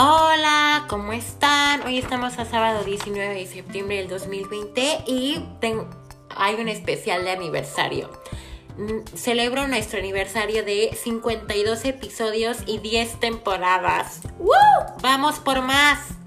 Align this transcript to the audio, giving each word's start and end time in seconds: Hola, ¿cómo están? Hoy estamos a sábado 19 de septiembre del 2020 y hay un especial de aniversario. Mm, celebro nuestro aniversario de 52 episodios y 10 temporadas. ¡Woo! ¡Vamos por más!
Hola, 0.00 0.84
¿cómo 0.88 1.12
están? 1.12 1.82
Hoy 1.82 1.98
estamos 1.98 2.38
a 2.38 2.44
sábado 2.44 2.84
19 2.84 3.34
de 3.34 3.46
septiembre 3.48 3.96
del 3.96 4.06
2020 4.08 4.98
y 5.08 5.44
hay 6.36 6.54
un 6.54 6.68
especial 6.68 7.24
de 7.24 7.32
aniversario. 7.32 8.08
Mm, 8.76 9.16
celebro 9.16 9.66
nuestro 9.66 9.98
aniversario 9.98 10.64
de 10.64 10.94
52 10.94 11.84
episodios 11.84 12.58
y 12.66 12.78
10 12.78 13.18
temporadas. 13.18 14.20
¡Woo! 14.38 14.52
¡Vamos 15.02 15.40
por 15.40 15.62
más! 15.62 16.17